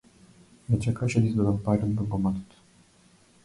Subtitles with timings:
[0.69, 2.61] Ме чекаше да извадам пари од банкоматот.